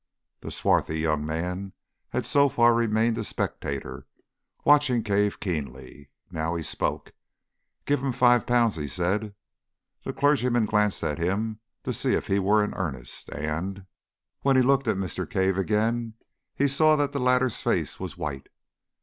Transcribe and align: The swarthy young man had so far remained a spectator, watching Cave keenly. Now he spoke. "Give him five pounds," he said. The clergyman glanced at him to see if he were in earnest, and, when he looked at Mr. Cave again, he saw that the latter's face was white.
The 0.39 0.49
swarthy 0.49 0.99
young 0.99 1.23
man 1.27 1.73
had 2.09 2.25
so 2.25 2.49
far 2.49 2.73
remained 2.73 3.19
a 3.19 3.23
spectator, 3.23 4.07
watching 4.65 5.03
Cave 5.03 5.39
keenly. 5.39 6.09
Now 6.31 6.55
he 6.55 6.63
spoke. 6.63 7.11
"Give 7.85 7.99
him 8.03 8.11
five 8.11 8.47
pounds," 8.47 8.77
he 8.77 8.87
said. 8.87 9.35
The 10.03 10.11
clergyman 10.11 10.65
glanced 10.65 11.03
at 11.03 11.19
him 11.19 11.59
to 11.83 11.93
see 11.93 12.13
if 12.13 12.25
he 12.25 12.39
were 12.39 12.63
in 12.63 12.73
earnest, 12.73 13.29
and, 13.29 13.85
when 14.41 14.55
he 14.55 14.63
looked 14.63 14.87
at 14.87 14.97
Mr. 14.97 15.29
Cave 15.29 15.55
again, 15.59 16.15
he 16.55 16.67
saw 16.67 16.95
that 16.95 17.11
the 17.11 17.19
latter's 17.19 17.61
face 17.61 17.99
was 17.99 18.17
white. 18.17 18.49